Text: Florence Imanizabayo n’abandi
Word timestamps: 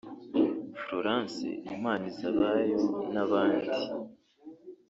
Florence 0.81 1.39
Imanizabayo 1.75 2.81
n’abandi 3.13 3.71